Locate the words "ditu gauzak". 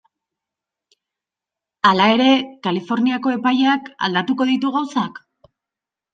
4.55-5.23